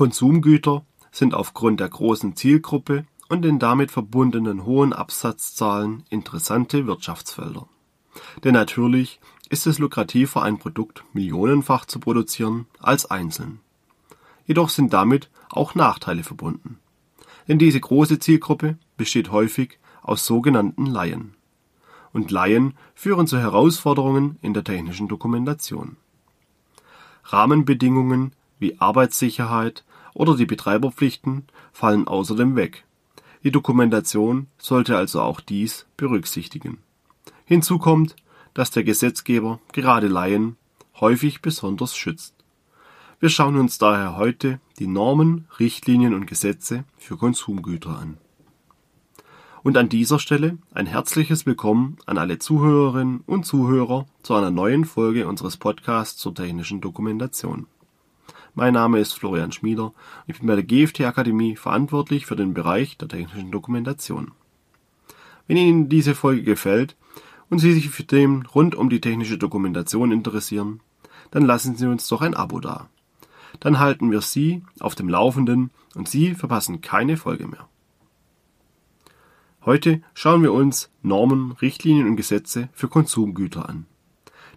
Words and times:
Konsumgüter 0.00 0.86
sind 1.12 1.34
aufgrund 1.34 1.78
der 1.78 1.90
großen 1.90 2.34
Zielgruppe 2.34 3.04
und 3.28 3.42
den 3.42 3.58
damit 3.58 3.90
verbundenen 3.90 4.64
hohen 4.64 4.94
Absatzzahlen 4.94 6.04
interessante 6.08 6.86
Wirtschaftsfelder. 6.86 7.68
Denn 8.42 8.54
natürlich 8.54 9.20
ist 9.50 9.66
es 9.66 9.78
lukrativer, 9.78 10.42
ein 10.42 10.56
Produkt 10.56 11.04
millionenfach 11.12 11.84
zu 11.84 12.00
produzieren 12.00 12.64
als 12.78 13.10
einzeln. 13.10 13.60
Jedoch 14.46 14.70
sind 14.70 14.94
damit 14.94 15.28
auch 15.50 15.74
Nachteile 15.74 16.22
verbunden. 16.22 16.78
Denn 17.46 17.58
diese 17.58 17.80
große 17.80 18.18
Zielgruppe 18.20 18.78
besteht 18.96 19.30
häufig 19.30 19.78
aus 20.00 20.24
sogenannten 20.24 20.86
Laien. 20.86 21.34
Und 22.14 22.30
Laien 22.30 22.72
führen 22.94 23.26
zu 23.26 23.38
Herausforderungen 23.38 24.38
in 24.40 24.54
der 24.54 24.64
technischen 24.64 25.08
Dokumentation. 25.08 25.98
Rahmenbedingungen 27.24 28.34
wie 28.58 28.80
Arbeitssicherheit 28.80 29.84
oder 30.20 30.36
die 30.36 30.44
Betreiberpflichten 30.44 31.44
fallen 31.72 32.06
außerdem 32.06 32.54
weg. 32.54 32.84
Die 33.42 33.50
Dokumentation 33.50 34.48
sollte 34.58 34.98
also 34.98 35.22
auch 35.22 35.40
dies 35.40 35.86
berücksichtigen. 35.96 36.76
Hinzu 37.46 37.78
kommt, 37.78 38.16
dass 38.52 38.70
der 38.70 38.84
Gesetzgeber 38.84 39.60
gerade 39.72 40.08
Laien 40.08 40.56
häufig 41.00 41.40
besonders 41.40 41.96
schützt. 41.96 42.34
Wir 43.18 43.30
schauen 43.30 43.56
uns 43.56 43.78
daher 43.78 44.18
heute 44.18 44.60
die 44.78 44.88
Normen, 44.88 45.46
Richtlinien 45.58 46.12
und 46.12 46.26
Gesetze 46.26 46.84
für 46.98 47.16
Konsumgüter 47.16 47.98
an. 47.98 48.18
Und 49.62 49.78
an 49.78 49.88
dieser 49.88 50.18
Stelle 50.18 50.58
ein 50.74 50.84
herzliches 50.84 51.46
Willkommen 51.46 51.96
an 52.04 52.18
alle 52.18 52.38
Zuhörerinnen 52.38 53.22
und 53.24 53.46
Zuhörer 53.46 54.04
zu 54.22 54.34
einer 54.34 54.50
neuen 54.50 54.84
Folge 54.84 55.26
unseres 55.26 55.56
Podcasts 55.56 56.18
zur 56.18 56.34
technischen 56.34 56.82
Dokumentation. 56.82 57.66
Mein 58.54 58.74
Name 58.74 58.98
ist 58.98 59.12
Florian 59.12 59.52
Schmieder 59.52 59.84
und 59.84 59.94
ich 60.26 60.38
bin 60.38 60.48
bei 60.48 60.56
der 60.56 60.64
GFT 60.64 61.02
Akademie 61.02 61.54
verantwortlich 61.54 62.26
für 62.26 62.34
den 62.34 62.52
Bereich 62.52 62.96
der 62.96 63.08
technischen 63.08 63.52
Dokumentation. 63.52 64.32
Wenn 65.46 65.56
Ihnen 65.56 65.88
diese 65.88 66.16
Folge 66.16 66.42
gefällt 66.42 66.96
und 67.48 67.60
Sie 67.60 67.72
sich 67.72 67.90
für 67.90 68.04
Themen 68.04 68.46
rund 68.46 68.74
um 68.74 68.90
die 68.90 69.00
technische 69.00 69.38
Dokumentation 69.38 70.10
interessieren, 70.10 70.80
dann 71.30 71.44
lassen 71.44 71.76
Sie 71.76 71.86
uns 71.86 72.08
doch 72.08 72.22
ein 72.22 72.34
Abo 72.34 72.58
da. 72.58 72.88
Dann 73.60 73.78
halten 73.78 74.10
wir 74.10 74.20
Sie 74.20 74.62
auf 74.80 74.96
dem 74.96 75.08
Laufenden 75.08 75.70
und 75.94 76.08
Sie 76.08 76.34
verpassen 76.34 76.80
keine 76.80 77.16
Folge 77.16 77.46
mehr. 77.46 77.68
Heute 79.64 80.02
schauen 80.14 80.42
wir 80.42 80.52
uns 80.52 80.90
Normen, 81.02 81.52
Richtlinien 81.52 82.08
und 82.08 82.16
Gesetze 82.16 82.68
für 82.72 82.88
Konsumgüter 82.88 83.68
an. 83.68 83.86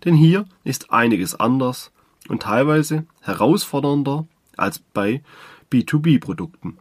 Denn 0.03 0.15
hier 0.15 0.45
ist 0.63 0.91
einiges 0.91 1.35
anders 1.35 1.91
und 2.29 2.43
teilweise 2.43 3.05
herausfordernder 3.21 4.27
als 4.57 4.79
bei 4.79 5.21
B2B-Produkten. 5.71 6.77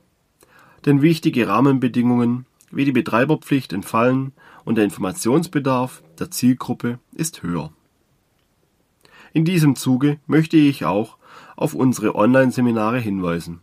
Denn 0.84 1.02
wichtige 1.02 1.48
Rahmenbedingungen 1.48 2.46
wie 2.70 2.84
die 2.84 2.92
Betreiberpflicht 2.92 3.72
entfallen 3.72 4.32
und 4.64 4.76
der 4.76 4.84
Informationsbedarf 4.84 6.02
der 6.18 6.30
Zielgruppe 6.30 6.98
ist 7.14 7.42
höher. 7.42 7.70
In 9.32 9.44
diesem 9.44 9.76
Zuge 9.76 10.18
möchte 10.26 10.56
ich 10.56 10.84
auch 10.84 11.16
auf 11.56 11.74
unsere 11.74 12.14
Online-Seminare 12.14 12.98
hinweisen. 12.98 13.60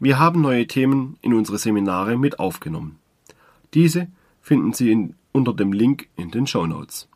Wir 0.00 0.18
haben 0.18 0.40
neue 0.40 0.66
Themen 0.66 1.18
in 1.20 1.34
unsere 1.34 1.58
Seminare 1.58 2.16
mit 2.16 2.38
aufgenommen. 2.38 2.98
Diese 3.74 4.08
finden 4.40 4.72
Sie 4.72 4.90
in, 4.90 5.14
unter 5.32 5.52
dem 5.52 5.72
Link 5.72 6.08
in 6.16 6.30
den 6.30 6.46
Show 6.46 6.66
Notes. 6.66 7.08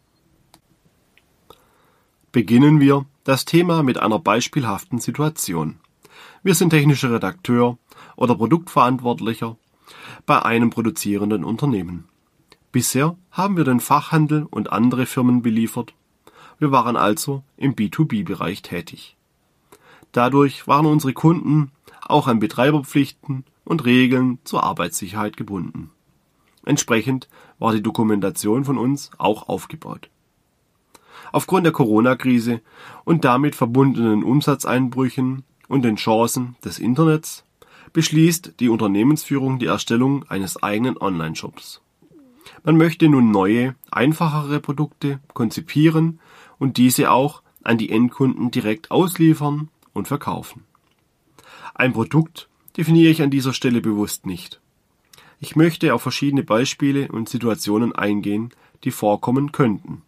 Beginnen 2.31 2.81
wir 2.81 3.06
das 3.28 3.44
Thema 3.44 3.82
mit 3.82 3.98
einer 3.98 4.18
beispielhaften 4.18 5.00
Situation. 5.00 5.80
Wir 6.42 6.54
sind 6.54 6.70
technischer 6.70 7.12
Redakteur 7.12 7.76
oder 8.16 8.34
Produktverantwortlicher 8.34 9.58
bei 10.24 10.42
einem 10.42 10.70
produzierenden 10.70 11.44
Unternehmen. 11.44 12.08
Bisher 12.72 13.18
haben 13.30 13.58
wir 13.58 13.64
den 13.64 13.80
Fachhandel 13.80 14.46
und 14.50 14.72
andere 14.72 15.05
Firmen 15.05 15.42
beliefert. 15.42 15.92
Wir 16.58 16.72
waren 16.72 16.96
also 16.96 17.42
im 17.58 17.74
B2B-Bereich 17.74 18.62
tätig. 18.62 19.18
Dadurch 20.12 20.67
waren 20.67 20.86
unsere 20.86 21.12
Kunden 21.12 21.70
auch 22.00 22.28
an 22.28 22.40
Betreiberpflichten 22.40 23.44
und 23.67 23.84
Regeln 23.84 24.38
zur 24.44 24.62
Arbeitssicherheit 24.62 25.36
gebunden. 25.36 25.90
Entsprechend 26.64 27.28
war 27.58 27.74
die 27.74 27.83
Dokumentation 27.83 28.64
von 28.64 28.78
uns 28.78 29.11
auch 29.18 29.50
aufgebaut. 29.50 30.08
Aufgrund 31.33 31.64
der 31.64 31.72
Corona-Krise 31.72 32.61
und 33.05 33.24
damit 33.24 33.55
verbundenen 33.55 34.22
Umsatzeinbrüchen 34.22 35.44
und 35.68 35.83
den 35.83 35.96
Chancen 35.96 36.56
des 36.64 36.78
Internets 36.78 37.44
beschließt 37.92 38.55
die 38.61 38.68
Unternehmensführung 38.68 39.58
die 39.58 39.67
Erstellung 39.67 40.24
eines 40.28 40.62
eigenen 40.62 40.96
Online-Shops. 40.98 41.80
Man 42.64 42.77
möchte 42.77 43.08
nun 43.08 43.30
neue, 43.30 43.74
einfachere 43.90 44.61
Produkte 44.61 45.20
konzipieren 45.34 46.20
und 46.58 46.77
diese 46.77 47.11
auch 47.11 47.42
an 47.62 47.78
die 47.78 47.90
Endkunden 47.90 48.50
direkt 48.50 48.90
ausliefern 48.90 49.68
und 49.92 50.08
verkaufen. 50.08 50.64
Ein 51.74 51.92
Produkt 51.92 52.48
definiere 52.77 53.11
ich 53.11 53.22
an 53.22 53.30
dieser 53.30 53.52
Stelle 53.52 53.80
bewusst 53.80 54.27
nicht. 54.27 54.61
Ich 55.40 55.55
möchte 55.55 55.94
auf 55.94 56.02
verschiedene 56.02 56.42
Beispiele 56.42 57.08
und 57.08 57.28
Situationen 57.28 57.94
eingehen, 57.94 58.50
die 58.84 58.90
vorkommen 58.90 59.52
könnten. 59.52 60.02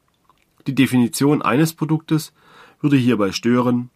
Die 0.70 0.76
Definition 0.76 1.42
eines 1.42 1.72
Produktes 1.72 2.32
würde 2.81 2.97
hierbei 2.97 3.32
stören, 3.32 3.91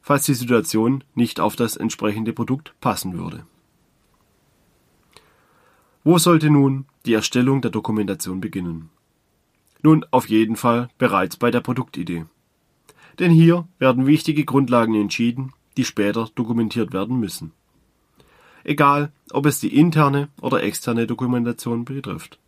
falls 0.00 0.24
die 0.24 0.34
Situation 0.34 1.04
nicht 1.14 1.38
auf 1.38 1.54
das 1.54 1.76
entsprechende 1.76 2.32
Produkt 2.32 2.74
passen 2.80 3.16
würde. 3.16 3.46
Wo 6.02 6.18
sollte 6.18 6.50
nun 6.50 6.86
die 7.06 7.14
Erstellung 7.14 7.60
der 7.60 7.70
Dokumentation 7.70 8.40
beginnen? 8.40 8.90
Nun 9.80 10.04
auf 10.10 10.28
jeden 10.28 10.56
Fall 10.56 10.88
bereits 10.98 11.36
bei 11.36 11.52
der 11.52 11.60
Produktidee. 11.60 12.24
Denn 13.20 13.30
hier 13.30 13.68
werden 13.78 14.04
wichtige 14.04 14.44
Grundlagen 14.44 14.96
entschieden, 14.96 15.52
die 15.76 15.84
später 15.84 16.30
dokumentiert 16.34 16.92
werden 16.92 17.20
müssen. 17.20 17.52
Egal, 18.64 19.12
ob 19.30 19.46
es 19.46 19.60
die 19.60 19.78
interne 19.78 20.30
oder 20.40 20.64
externe 20.64 21.06
Dokumentation 21.06 21.84
betrifft. 21.84 22.40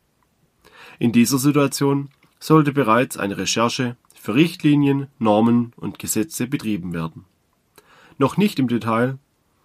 In 0.99 1.13
dieser 1.13 1.39
Situation 1.39 2.11
sollte 2.39 2.73
bereits 2.73 3.17
eine 3.17 3.37
Recherche 3.37 3.97
für 4.15 4.35
Richtlinien, 4.35 5.09
Normen 5.19 5.73
und 5.77 5.99
Gesetze 5.99 6.47
betrieben 6.47 6.93
werden. 6.93 7.25
Noch 8.19 8.37
nicht 8.37 8.59
im 8.59 8.69
Detail, 8.69 9.19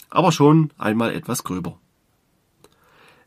aber 0.10 0.32
schon 0.32 0.72
einmal 0.78 1.14
etwas 1.14 1.44
gröber. 1.44 1.80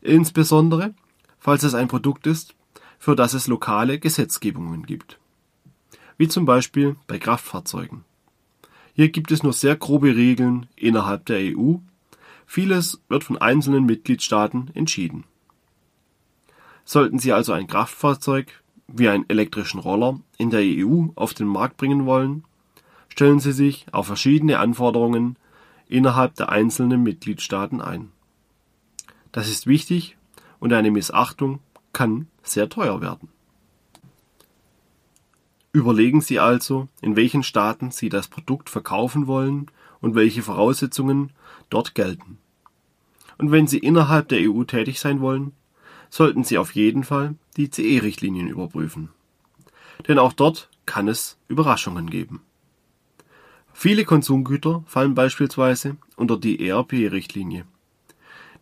Insbesondere, 0.01 0.93
falls 1.39 1.63
es 1.63 1.73
ein 1.73 1.87
Produkt 1.87 2.27
ist, 2.27 2.55
für 2.99 3.15
das 3.15 3.33
es 3.33 3.47
lokale 3.47 3.99
Gesetzgebungen 3.99 4.85
gibt. 4.85 5.19
Wie 6.17 6.27
zum 6.27 6.45
Beispiel 6.45 6.95
bei 7.07 7.19
Kraftfahrzeugen. 7.19 8.05
Hier 8.93 9.09
gibt 9.09 9.31
es 9.31 9.43
nur 9.43 9.53
sehr 9.53 9.75
grobe 9.75 10.15
Regeln 10.15 10.67
innerhalb 10.75 11.25
der 11.25 11.39
EU. 11.39 11.75
Vieles 12.45 13.01
wird 13.09 13.23
von 13.23 13.37
einzelnen 13.37 13.85
Mitgliedstaaten 13.85 14.71
entschieden. 14.73 15.23
Sollten 16.85 17.17
Sie 17.17 17.33
also 17.33 17.53
ein 17.53 17.67
Kraftfahrzeug 17.67 18.62
wie 18.95 19.09
einen 19.09 19.27
elektrischen 19.27 19.79
Roller 19.79 20.19
in 20.37 20.51
der 20.51 20.61
EU 20.61 21.07
auf 21.15 21.33
den 21.33 21.47
Markt 21.47 21.77
bringen 21.77 22.05
wollen, 22.05 22.43
stellen 23.09 23.39
sie 23.39 23.51
sich 23.51 23.87
auf 23.91 24.05
verschiedene 24.07 24.59
Anforderungen 24.59 25.35
innerhalb 25.87 26.35
der 26.35 26.49
einzelnen 26.49 27.01
Mitgliedstaaten 27.01 27.81
ein. 27.81 28.11
Das 29.31 29.49
ist 29.49 29.65
wichtig 29.65 30.15
und 30.59 30.73
eine 30.73 30.91
Missachtung 30.91 31.59
kann 31.91 32.27
sehr 32.43 32.69
teuer 32.69 33.01
werden. 33.01 33.29
Überlegen 35.71 36.21
Sie 36.21 36.39
also, 36.39 36.87
in 37.01 37.15
welchen 37.15 37.41
Staaten 37.41 37.89
Sie 37.89 38.09
das 38.09 38.27
Produkt 38.27 38.69
verkaufen 38.69 39.25
wollen 39.25 39.71
und 40.01 40.13
welche 40.13 40.43
Voraussetzungen 40.43 41.31
dort 41.71 41.95
gelten. 41.95 42.37
Und 43.39 43.49
wenn 43.49 43.65
Sie 43.65 43.79
innerhalb 43.79 44.27
der 44.27 44.47
EU 44.47 44.63
tätig 44.65 44.99
sein 44.99 45.19
wollen, 45.19 45.53
sollten 46.13 46.43
Sie 46.43 46.59
auf 46.59 46.75
jeden 46.75 47.03
Fall 47.03 47.33
die 47.57 47.71
CE-Richtlinien 47.71 48.47
überprüfen. 48.47 49.09
Denn 50.07 50.19
auch 50.19 50.31
dort 50.31 50.69
kann 50.85 51.07
es 51.07 51.39
Überraschungen 51.47 52.07
geben. 52.07 52.41
Viele 53.73 54.05
Konsumgüter 54.05 54.83
fallen 54.85 55.15
beispielsweise 55.15 55.97
unter 56.15 56.37
die 56.37 56.67
ERP-Richtlinie. 56.67 57.65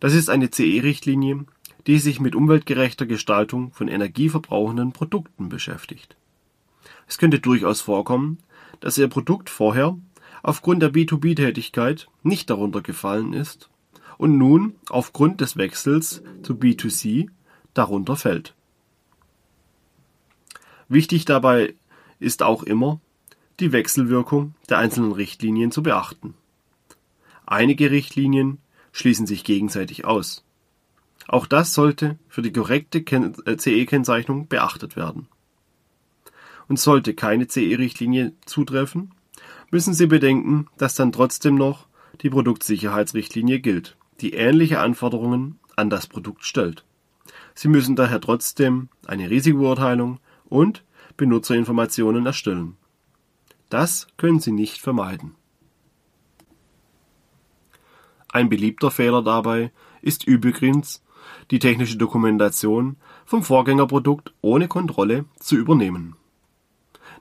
Das 0.00 0.14
ist 0.14 0.30
eine 0.30 0.50
CE-Richtlinie, 0.50 1.44
die 1.86 1.98
sich 1.98 2.20
mit 2.20 2.34
umweltgerechter 2.34 3.04
Gestaltung 3.04 3.70
von 3.72 3.86
energieverbrauchenden 3.86 4.92
Produkten 4.92 5.50
beschäftigt. 5.50 6.16
Es 7.06 7.18
könnte 7.18 7.38
durchaus 7.38 7.82
vorkommen, 7.82 8.38
dass 8.80 8.96
Ihr 8.96 9.08
Produkt 9.08 9.50
vorher 9.50 9.98
aufgrund 10.42 10.80
der 10.82 10.90
B2B-Tätigkeit 10.90 12.08
nicht 12.22 12.48
darunter 12.48 12.80
gefallen 12.80 13.34
ist 13.34 13.68
und 14.16 14.38
nun 14.38 14.74
aufgrund 14.88 15.42
des 15.42 15.58
Wechsels 15.58 16.22
zu 16.42 16.54
B2C 16.54 17.28
darunter 17.74 18.16
fällt. 18.16 18.54
Wichtig 20.88 21.24
dabei 21.24 21.74
ist 22.18 22.42
auch 22.42 22.62
immer, 22.62 23.00
die 23.60 23.72
Wechselwirkung 23.72 24.54
der 24.68 24.78
einzelnen 24.78 25.12
Richtlinien 25.12 25.70
zu 25.70 25.82
beachten. 25.82 26.34
Einige 27.46 27.90
Richtlinien 27.90 28.58
schließen 28.92 29.26
sich 29.26 29.44
gegenseitig 29.44 30.04
aus. 30.04 30.44
Auch 31.28 31.46
das 31.46 31.72
sollte 31.72 32.18
für 32.28 32.42
die 32.42 32.52
korrekte 32.52 33.04
CE-Kennzeichnung 33.04 34.48
beachtet 34.48 34.96
werden. 34.96 35.28
Und 36.68 36.78
sollte 36.78 37.14
keine 37.14 37.46
CE-Richtlinie 37.46 38.32
zutreffen, 38.44 39.12
müssen 39.70 39.94
Sie 39.94 40.06
bedenken, 40.06 40.68
dass 40.76 40.94
dann 40.94 41.12
trotzdem 41.12 41.54
noch 41.54 41.86
die 42.20 42.30
Produktsicherheitsrichtlinie 42.30 43.60
gilt, 43.60 43.96
die 44.20 44.34
ähnliche 44.34 44.80
Anforderungen 44.80 45.58
an 45.76 45.90
das 45.90 46.06
Produkt 46.06 46.44
stellt. 46.44 46.84
Sie 47.54 47.68
müssen 47.68 47.96
daher 47.96 48.20
trotzdem 48.20 48.88
eine 49.06 49.30
Risikobeurteilung 49.30 50.20
und 50.44 50.84
Benutzerinformationen 51.16 52.26
erstellen. 52.26 52.76
Das 53.68 54.06
können 54.16 54.40
Sie 54.40 54.52
nicht 54.52 54.78
vermeiden. 54.78 55.34
Ein 58.30 58.48
beliebter 58.48 58.90
Fehler 58.90 59.22
dabei 59.22 59.72
ist 60.00 60.26
übrigens, 60.26 61.02
die 61.50 61.58
technische 61.58 61.96
Dokumentation 61.96 62.96
vom 63.24 63.42
Vorgängerprodukt 63.42 64.32
ohne 64.40 64.68
Kontrolle 64.68 65.26
zu 65.38 65.56
übernehmen. 65.56 66.16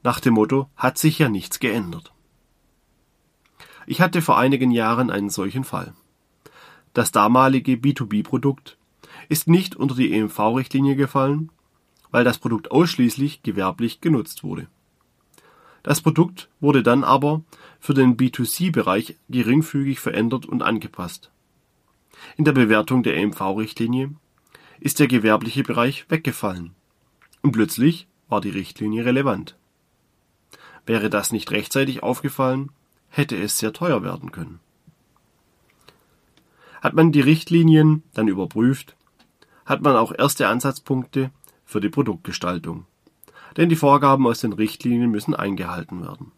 Nach 0.03 0.19
dem 0.19 0.33
Motto 0.33 0.69
hat 0.75 0.97
sich 0.97 1.19
ja 1.19 1.29
nichts 1.29 1.59
geändert. 1.59 2.13
Ich 3.85 4.01
hatte 4.01 4.21
vor 4.21 4.37
einigen 4.37 4.71
Jahren 4.71 5.09
einen 5.09 5.29
solchen 5.29 5.63
Fall. 5.63 5.93
Das 6.93 7.11
damalige 7.11 7.73
B2B-Produkt 7.73 8.77
ist 9.31 9.47
nicht 9.47 9.77
unter 9.77 9.95
die 9.95 10.11
EMV-Richtlinie 10.11 10.97
gefallen, 10.97 11.51
weil 12.11 12.25
das 12.25 12.37
Produkt 12.37 12.69
ausschließlich 12.69 13.43
gewerblich 13.43 14.01
genutzt 14.01 14.43
wurde. 14.43 14.67
Das 15.83 16.01
Produkt 16.01 16.49
wurde 16.59 16.83
dann 16.83 17.05
aber 17.05 17.41
für 17.79 17.93
den 17.93 18.17
B2C-Bereich 18.17 19.15
geringfügig 19.29 20.01
verändert 20.01 20.45
und 20.45 20.61
angepasst. 20.61 21.31
In 22.35 22.43
der 22.43 22.51
Bewertung 22.51 23.03
der 23.03 23.15
EMV-Richtlinie 23.15 24.13
ist 24.81 24.99
der 24.99 25.07
gewerbliche 25.07 25.63
Bereich 25.63 26.07
weggefallen 26.09 26.71
und 27.41 27.53
plötzlich 27.53 28.07
war 28.27 28.41
die 28.41 28.49
Richtlinie 28.49 29.05
relevant. 29.05 29.55
Wäre 30.85 31.09
das 31.09 31.31
nicht 31.31 31.51
rechtzeitig 31.51 32.03
aufgefallen, 32.03 32.69
hätte 33.07 33.37
es 33.37 33.57
sehr 33.57 33.71
teuer 33.71 34.03
werden 34.03 34.33
können. 34.33 34.59
Hat 36.81 36.95
man 36.95 37.13
die 37.13 37.21
Richtlinien 37.21 38.03
dann 38.13 38.27
überprüft, 38.27 38.97
hat 39.65 39.81
man 39.81 39.95
auch 39.95 40.13
erste 40.17 40.47
Ansatzpunkte 40.47 41.31
für 41.65 41.81
die 41.81 41.89
Produktgestaltung. 41.89 42.85
Denn 43.57 43.69
die 43.69 43.75
Vorgaben 43.75 44.25
aus 44.27 44.41
den 44.41 44.53
Richtlinien 44.53 45.11
müssen 45.11 45.35
eingehalten 45.35 46.01
werden. 46.01 46.31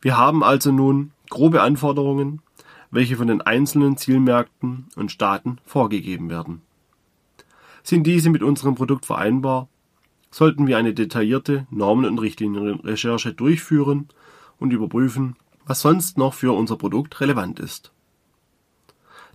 Wir 0.00 0.16
haben 0.16 0.44
also 0.44 0.70
nun 0.70 1.12
grobe 1.30 1.62
Anforderungen, 1.62 2.42
welche 2.90 3.16
von 3.16 3.26
den 3.26 3.40
einzelnen 3.40 3.96
Zielmärkten 3.96 4.86
und 4.96 5.10
Staaten 5.10 5.58
vorgegeben 5.64 6.30
werden. 6.30 6.62
Sind 7.82 8.06
diese 8.06 8.30
mit 8.30 8.42
unserem 8.42 8.74
Produkt 8.74 9.06
vereinbar, 9.06 9.68
sollten 10.30 10.66
wir 10.66 10.76
eine 10.76 10.92
detaillierte 10.92 11.66
Normen- 11.70 12.06
und 12.06 12.18
Richtlinienrecherche 12.18 13.32
durchführen 13.32 14.08
und 14.58 14.72
überprüfen, 14.72 15.36
was 15.64 15.80
sonst 15.80 16.18
noch 16.18 16.34
für 16.34 16.56
unser 16.56 16.76
Produkt 16.76 17.20
relevant 17.20 17.58
ist. 17.58 17.92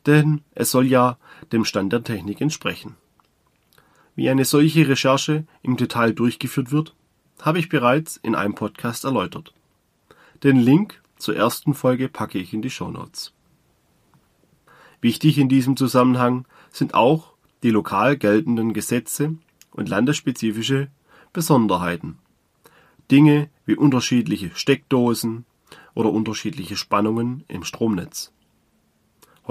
Denn 0.06 0.42
es 0.56 0.72
soll 0.72 0.88
ja 0.88 1.18
dem 1.52 1.66
Stand 1.66 1.94
der 1.94 2.04
Technik 2.04 2.42
entsprechen. 2.42 2.96
Wie 4.16 4.30
eine 4.30 4.46
solche 4.46 4.88
Recherche 4.88 5.46
im 5.62 5.78
Detail 5.78 6.14
durchgeführt 6.14 6.72
wird, 6.72 6.96
habe 7.42 7.60
ich 7.60 7.70
bereits 7.70 8.18
in 8.18 8.36
einem 8.36 8.56
Podcast 8.56 9.04
erläutert. 9.06 9.54
Den 10.44 10.58
Link 10.58 11.02
zur 11.18 11.36
ersten 11.36 11.74
Folge 11.74 12.10
packe 12.10 12.40
ich 12.40 12.54
in 12.54 12.62
die 12.62 12.70
Show 12.70 12.90
Notes. 12.90 13.34
Wichtig 15.02 15.38
in 15.38 15.50
diesem 15.50 15.78
Zusammenhang 15.78 16.46
sind 16.72 16.94
auch 16.94 17.34
die 17.64 17.70
lokal 17.70 18.18
geltenden 18.18 18.74
Gesetze 18.74 19.36
und 19.72 19.90
landesspezifische 19.90 20.90
Besonderheiten. 21.34 22.20
Dinge 23.10 23.50
wie 23.66 23.76
unterschiedliche 23.76 24.52
Steckdosen 24.54 25.46
oder 25.94 26.12
unterschiedliche 26.12 26.76
Spannungen 26.76 27.44
im 27.48 27.64
Stromnetz. 27.64 28.32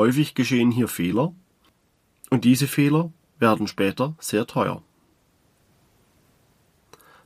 Häufig 0.01 0.35
geschehen 0.35 0.71
hier 0.71 0.89
Fehler 0.89 1.35
und 2.31 2.47
diese 2.47 2.67
Fehler 2.67 3.13
werden 3.39 3.67
später 3.67 4.15
sehr 4.19 4.47
teuer. 4.47 4.83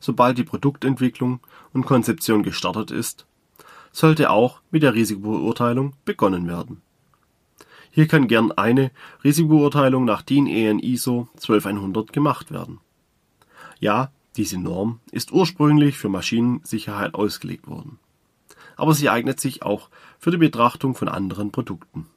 Sobald 0.00 0.38
die 0.38 0.42
Produktentwicklung 0.42 1.38
und 1.72 1.86
Konzeption 1.86 2.42
gestartet 2.42 2.90
ist, 2.90 3.26
sollte 3.92 4.28
auch 4.28 4.60
mit 4.72 4.82
der 4.82 4.92
Risikobeurteilung 4.92 5.94
begonnen 6.04 6.48
werden. 6.48 6.82
Hier 7.92 8.08
kann 8.08 8.26
gern 8.26 8.50
eine 8.50 8.90
Risikobeurteilung 9.22 10.04
nach 10.04 10.22
DIN 10.22 10.48
EN 10.48 10.80
ISO 10.80 11.28
12100 11.36 12.12
gemacht 12.12 12.50
werden. 12.50 12.80
Ja, 13.78 14.10
diese 14.34 14.58
Norm 14.58 14.98
ist 15.12 15.30
ursprünglich 15.30 15.96
für 15.96 16.08
Maschinensicherheit 16.08 17.14
ausgelegt 17.14 17.68
worden. 17.68 18.00
Aber 18.74 18.94
sie 18.94 19.10
eignet 19.10 19.38
sich 19.38 19.62
auch 19.62 19.90
für 20.18 20.32
die 20.32 20.38
Betrachtung 20.38 20.96
von 20.96 21.06
anderen 21.06 21.52
Produkten. 21.52 22.08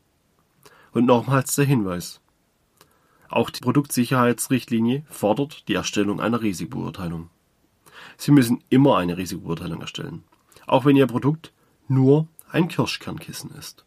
Und 0.97 1.05
nochmals 1.05 1.53
der 1.53 1.65
Hinweis. 1.65 2.21
Auch 3.29 3.51
die 3.51 3.59
Produktsicherheitsrichtlinie 3.59 5.05
fordert 5.07 5.67
die 5.67 5.75
Erstellung 5.75 6.19
einer 6.19 6.41
Risikobeurteilung. 6.41 7.29
Sie 8.17 8.31
müssen 8.31 8.63
immer 8.69 8.97
eine 8.97 9.15
Risikobeurteilung 9.15 9.79
erstellen, 9.79 10.23
auch 10.65 10.85
wenn 10.85 10.95
Ihr 10.95 11.05
Produkt 11.05 11.53
nur 11.87 12.27
ein 12.49 12.67
Kirschkernkissen 12.67 13.51
ist. 13.51 13.85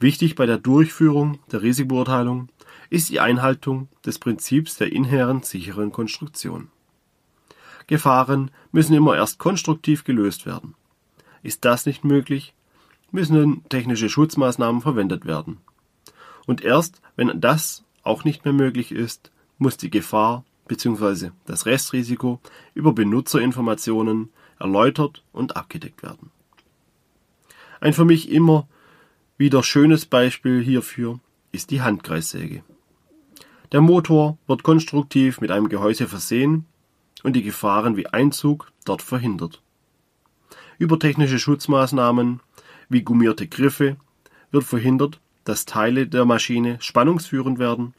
Wichtig 0.00 0.34
bei 0.34 0.46
der 0.46 0.58
Durchführung 0.58 1.38
der 1.52 1.62
Risikobeurteilung 1.62 2.48
ist 2.90 3.08
die 3.08 3.20
Einhaltung 3.20 3.86
des 4.04 4.18
Prinzips 4.18 4.78
der 4.78 4.92
inhärent 4.92 5.46
sicheren 5.46 5.92
Konstruktion. 5.92 6.72
Gefahren 7.86 8.50
müssen 8.72 8.94
immer 8.94 9.14
erst 9.14 9.38
konstruktiv 9.38 10.02
gelöst 10.02 10.44
werden. 10.44 10.74
Ist 11.44 11.64
das 11.64 11.86
nicht 11.86 12.02
möglich, 12.04 12.52
müssen 13.12 13.62
technische 13.68 14.08
Schutzmaßnahmen 14.08 14.80
verwendet 14.80 15.24
werden. 15.24 15.58
Und 16.46 16.62
erst 16.62 17.02
wenn 17.16 17.40
das 17.40 17.84
auch 18.02 18.24
nicht 18.24 18.44
mehr 18.44 18.54
möglich 18.54 18.92
ist, 18.92 19.30
muss 19.58 19.76
die 19.76 19.90
Gefahr 19.90 20.44
bzw. 20.68 21.30
das 21.44 21.66
Restrisiko 21.66 22.40
über 22.74 22.92
Benutzerinformationen 22.92 24.30
erläutert 24.58 25.22
und 25.32 25.56
abgedeckt 25.56 26.02
werden. 26.02 26.30
Ein 27.80 27.92
für 27.92 28.04
mich 28.04 28.30
immer 28.30 28.68
wieder 29.36 29.62
schönes 29.62 30.06
Beispiel 30.06 30.62
hierfür 30.62 31.20
ist 31.52 31.70
die 31.70 31.82
Handkreissäge. 31.82 32.62
Der 33.72 33.80
Motor 33.80 34.38
wird 34.46 34.62
konstruktiv 34.62 35.40
mit 35.40 35.50
einem 35.50 35.68
Gehäuse 35.68 36.06
versehen 36.06 36.66
und 37.22 37.34
die 37.34 37.42
Gefahren 37.42 37.96
wie 37.96 38.06
Einzug 38.06 38.70
dort 38.84 39.02
verhindert. 39.02 39.62
Über 40.78 40.98
technische 40.98 41.38
Schutzmaßnahmen 41.38 42.40
wie 42.88 43.02
gummierte 43.02 43.48
Griffe 43.48 43.96
wird 44.52 44.64
verhindert, 44.64 45.20
dass 45.46 45.64
Teile 45.64 46.06
der 46.06 46.26
Maschine 46.26 46.76
spannungsführend 46.80 47.58
werden 47.58 47.94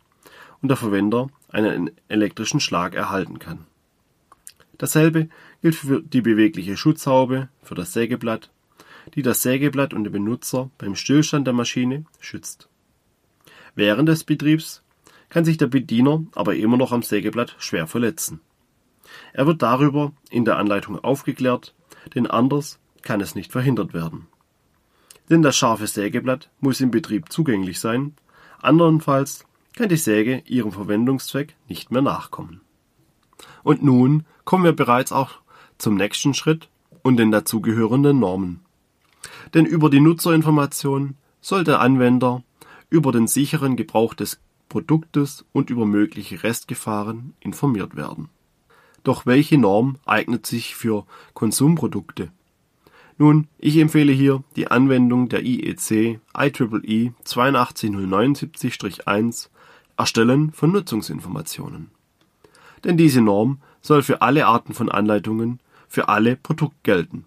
und 0.61 0.69
der 0.69 0.77
Verwender 0.77 1.29
einen 1.49 1.89
elektrischen 2.07 2.59
Schlag 2.59 2.93
erhalten 2.93 3.39
kann. 3.39 3.65
Dasselbe 4.77 5.29
gilt 5.63 5.73
für 5.73 6.03
die 6.03 6.21
bewegliche 6.21 6.77
Schutzhaube 6.77 7.49
für 7.63 7.73
das 7.73 7.93
Sägeblatt 7.93 8.51
die 9.15 9.21
das 9.21 9.41
Sägeblatt 9.41 9.93
und 9.93 10.03
den 10.03 10.13
Benutzer 10.13 10.69
beim 10.77 10.95
Stillstand 10.95 11.47
der 11.47 11.53
Maschine 11.53 12.05
schützt. 12.19 12.69
Während 13.75 14.09
des 14.09 14.23
Betriebs 14.23 14.83
kann 15.29 15.45
sich 15.45 15.57
der 15.57 15.67
Bediener 15.67 16.23
aber 16.33 16.55
immer 16.55 16.77
noch 16.77 16.91
am 16.91 17.03
Sägeblatt 17.03 17.55
schwer 17.59 17.87
verletzen. 17.87 18.39
Er 19.33 19.47
wird 19.47 19.61
darüber 19.61 20.13
in 20.29 20.45
der 20.45 20.57
Anleitung 20.57 20.99
aufgeklärt, 20.99 21.73
denn 22.15 22.27
anders 22.27 22.79
kann 23.01 23.21
es 23.21 23.35
nicht 23.35 23.51
verhindert 23.51 23.93
werden. 23.93 24.27
Denn 25.29 25.41
das 25.41 25.55
scharfe 25.57 25.87
Sägeblatt 25.87 26.49
muss 26.59 26.81
im 26.81 26.91
Betrieb 26.91 27.31
zugänglich 27.31 27.79
sein, 27.79 28.13
andernfalls 28.61 29.45
kann 29.75 29.89
die 29.89 29.97
Säge 29.97 30.41
ihrem 30.45 30.71
Verwendungszweck 30.71 31.55
nicht 31.67 31.91
mehr 31.91 32.01
nachkommen. 32.01 32.61
Und 33.63 33.83
nun 33.83 34.25
kommen 34.45 34.63
wir 34.63 34.73
bereits 34.73 35.11
auch 35.11 35.39
zum 35.77 35.95
nächsten 35.95 36.33
Schritt 36.33 36.69
und 37.03 37.17
den 37.17 37.31
dazugehörenden 37.31 38.19
Normen 38.19 38.61
denn 39.53 39.65
über 39.65 39.89
die 39.89 39.99
Nutzerinformation 39.99 41.15
soll 41.41 41.63
der 41.63 41.79
Anwender 41.79 42.43
über 42.89 43.11
den 43.11 43.27
sicheren 43.27 43.75
Gebrauch 43.75 44.13
des 44.13 44.39
Produktes 44.69 45.45
und 45.53 45.69
über 45.69 45.85
mögliche 45.85 46.43
Restgefahren 46.43 47.33
informiert 47.39 47.95
werden. 47.95 48.29
Doch 49.03 49.25
welche 49.25 49.57
Norm 49.57 49.97
eignet 50.05 50.45
sich 50.45 50.75
für 50.75 51.05
Konsumprodukte? 51.33 52.31
Nun, 53.17 53.47
ich 53.57 53.77
empfehle 53.77 54.11
hier 54.11 54.43
die 54.55 54.69
Anwendung 54.69 55.29
der 55.29 55.43
IEC 55.43 56.19
IEEE 56.37 57.13
82079-1 57.25 59.49
Erstellen 59.97 60.51
von 60.51 60.71
Nutzungsinformationen. 60.71 61.89
Denn 62.83 62.97
diese 62.97 63.21
Norm 63.21 63.57
soll 63.81 64.03
für 64.03 64.21
alle 64.21 64.45
Arten 64.45 64.75
von 64.75 64.89
Anleitungen 64.89 65.59
für 65.87 66.09
alle 66.09 66.35
Produkte 66.35 66.77
gelten. 66.83 67.25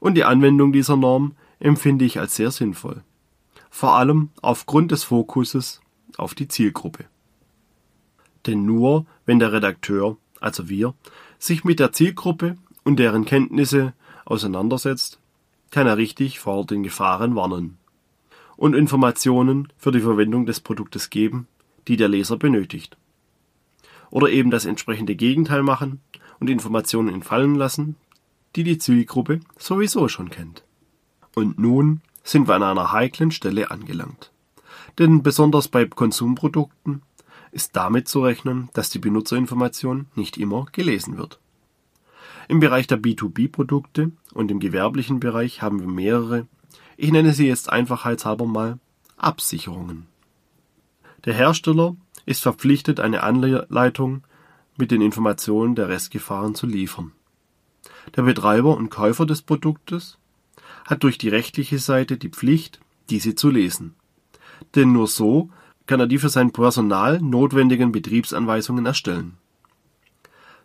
Und 0.00 0.16
die 0.16 0.24
Anwendung 0.24 0.72
dieser 0.72 0.96
Norm 0.96 1.36
empfinde 1.60 2.04
ich 2.04 2.18
als 2.18 2.34
sehr 2.34 2.50
sinnvoll. 2.50 3.04
vor 3.72 3.96
allem 3.96 4.28
aufgrund 4.42 4.92
des 4.92 5.02
Fokuses 5.02 5.80
auf 6.18 6.34
die 6.34 6.46
Zielgruppe. 6.46 7.06
Denn 8.46 8.66
nur 8.66 9.06
wenn 9.24 9.38
der 9.38 9.52
Redakteur, 9.52 10.18
also 10.40 10.68
wir, 10.68 10.94
sich 11.38 11.64
mit 11.64 11.80
der 11.80 11.92
Zielgruppe 11.92 12.58
und 12.84 12.98
deren 12.98 13.24
Kenntnisse 13.24 13.94
auseinandersetzt, 14.24 15.18
kann 15.70 15.86
er 15.86 15.96
richtig 15.96 16.38
vor 16.38 16.66
den 16.66 16.82
Gefahren 16.82 17.34
warnen 17.34 17.78
und 18.56 18.74
Informationen 18.74 19.72
für 19.76 19.90
die 19.90 20.00
Verwendung 20.00 20.46
des 20.46 20.60
Produktes 20.60 21.10
geben, 21.10 21.48
die 21.88 21.96
der 21.96 22.08
Leser 22.08 22.36
benötigt. 22.36 22.96
Oder 24.10 24.30
eben 24.30 24.50
das 24.50 24.66
entsprechende 24.66 25.16
Gegenteil 25.16 25.62
machen 25.62 26.00
und 26.38 26.50
Informationen 26.50 27.12
entfallen 27.12 27.54
lassen, 27.54 27.96
die 28.54 28.64
die 28.64 28.78
Zielgruppe 28.78 29.40
sowieso 29.56 30.08
schon 30.08 30.30
kennt. 30.30 30.64
Und 31.34 31.58
nun 31.58 32.02
sind 32.22 32.46
wir 32.46 32.54
an 32.54 32.62
einer 32.62 32.92
heiklen 32.92 33.30
Stelle 33.30 33.70
angelangt. 33.70 34.30
Denn 34.98 35.22
besonders 35.22 35.68
bei 35.68 35.86
Konsumprodukten 35.86 37.02
ist 37.50 37.74
damit 37.74 38.08
zu 38.08 38.22
rechnen, 38.22 38.68
dass 38.74 38.90
die 38.90 38.98
Benutzerinformation 38.98 40.06
nicht 40.14 40.36
immer 40.36 40.66
gelesen 40.72 41.16
wird. 41.16 41.38
Im 42.48 42.60
Bereich 42.60 42.86
der 42.86 42.98
B2B-Produkte 43.00 44.12
und 44.32 44.50
im 44.50 44.60
gewerblichen 44.60 45.20
Bereich 45.20 45.62
haben 45.62 45.80
wir 45.80 45.88
mehrere, 45.88 46.46
ich 46.96 47.12
nenne 47.12 47.32
sie 47.32 47.46
jetzt 47.46 47.70
einfachheitshalber 47.70 48.46
mal 48.46 48.78
Absicherungen. 49.16 50.06
Der 51.24 51.34
Hersteller 51.34 51.96
ist 52.26 52.42
verpflichtet, 52.42 53.00
eine 53.00 53.22
Anleitung 53.22 54.24
mit 54.76 54.90
den 54.90 55.02
Informationen 55.02 55.74
der 55.74 55.88
Restgefahren 55.88 56.54
zu 56.54 56.66
liefern. 56.66 57.12
Der 58.16 58.22
Betreiber 58.22 58.76
und 58.76 58.90
Käufer 58.90 59.26
des 59.26 59.42
Produktes 59.42 60.18
hat 60.84 61.02
durch 61.02 61.18
die 61.18 61.28
rechtliche 61.28 61.78
Seite 61.78 62.16
die 62.16 62.30
Pflicht, 62.30 62.80
diese 63.10 63.34
zu 63.34 63.50
lesen. 63.50 63.94
Denn 64.74 64.92
nur 64.92 65.06
so 65.06 65.50
kann 65.86 66.00
er 66.00 66.06
die 66.06 66.18
für 66.18 66.28
sein 66.28 66.52
Personal 66.52 67.20
notwendigen 67.20 67.92
Betriebsanweisungen 67.92 68.86
erstellen. 68.86 69.36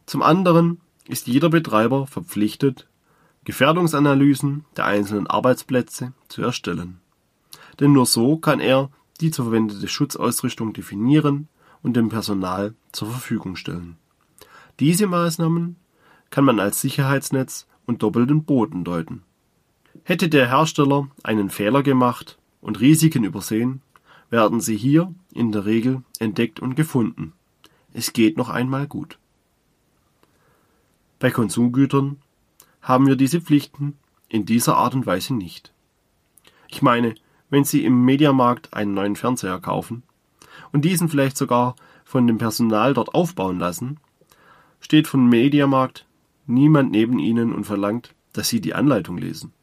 Zum 0.05 0.22
anderen 0.22 0.79
ist 1.07 1.27
jeder 1.27 1.49
Betreiber 1.49 2.07
verpflichtet, 2.07 2.87
Gefährdungsanalysen 3.45 4.65
der 4.75 4.85
einzelnen 4.85 5.27
Arbeitsplätze 5.27 6.13
zu 6.27 6.41
erstellen. 6.41 6.99
Denn 7.79 7.93
nur 7.93 8.05
so 8.05 8.37
kann 8.37 8.59
er 8.59 8.89
die 9.21 9.31
zu 9.31 9.43
verwendete 9.43 9.87
Schutzausrüstung 9.87 10.73
definieren 10.73 11.47
und 11.81 11.95
dem 11.95 12.09
Personal 12.09 12.75
zur 12.91 13.09
Verfügung 13.09 13.55
stellen. 13.55 13.97
Diese 14.79 15.07
Maßnahmen 15.07 15.77
kann 16.29 16.43
man 16.43 16.59
als 16.59 16.81
Sicherheitsnetz 16.81 17.67
und 17.85 18.03
doppelten 18.03 18.43
Boden 18.43 18.83
deuten. 18.83 19.23
Hätte 20.03 20.29
der 20.29 20.49
Hersteller 20.49 21.07
einen 21.23 21.49
Fehler 21.49 21.83
gemacht 21.83 22.37
und 22.61 22.79
Risiken 22.79 23.23
übersehen, 23.23 23.81
werden 24.29 24.59
sie 24.59 24.75
hier 24.75 25.13
in 25.33 25.51
der 25.51 25.65
Regel 25.65 26.03
entdeckt 26.19 26.59
und 26.59 26.75
gefunden. 26.75 27.33
Es 27.93 28.13
geht 28.13 28.37
noch 28.37 28.49
einmal 28.49 28.87
gut. 28.87 29.17
Bei 31.19 31.31
Konsumgütern 31.31 32.17
haben 32.81 33.07
wir 33.07 33.15
diese 33.15 33.41
Pflichten 33.41 33.97
in 34.29 34.45
dieser 34.45 34.77
Art 34.77 34.93
und 34.93 35.05
Weise 35.05 35.33
nicht. 35.33 35.74
Ich 36.67 36.81
meine, 36.81 37.15
wenn 37.50 37.63
Sie 37.63 37.83
im 37.86 38.05
Mediamarkt 38.05 38.74
einen 38.74 38.93
neuen 38.93 39.15
Fernseher 39.15 39.59
kaufen 39.59 40.03
und 40.71 40.86
diesen 40.86 41.09
vielleicht 41.09 41.38
sogar 41.38 41.75
von 42.05 42.27
dem 42.27 42.38
Personal 42.38 42.93
dort 42.93 43.15
aufbauen 43.15 43.57
lassen, 43.57 44.00
steht 44.79 45.07
von 45.07 45.27
Mediamarkt 45.27 46.05
niemand 46.45 46.91
neben 46.91 47.17
Ihnen 47.17 47.53
und 47.53 47.63
verlangt, 47.63 48.13
dass 48.33 48.50
Sie 48.50 48.62
die 48.62 48.75
Anleitung 48.75 49.17
lesen. 49.17 49.53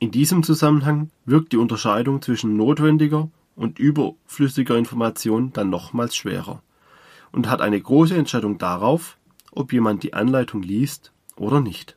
In 0.00 0.10
diesem 0.10 0.42
Zusammenhang 0.42 1.10
wirkt 1.24 1.52
die 1.52 1.58
Unterscheidung 1.58 2.20
zwischen 2.20 2.56
notwendiger 2.56 3.28
und 3.54 3.78
überflüssiger 3.78 4.76
Information 4.76 5.52
dann 5.52 5.70
nochmals 5.70 6.16
schwerer 6.16 6.62
und 7.30 7.48
hat 7.48 7.60
eine 7.60 7.80
große 7.80 8.16
Entscheidung 8.16 8.58
darauf, 8.58 9.18
ob 9.52 9.72
jemand 9.72 10.02
die 10.02 10.14
Anleitung 10.14 10.62
liest 10.62 11.12
oder 11.36 11.60
nicht. 11.60 11.96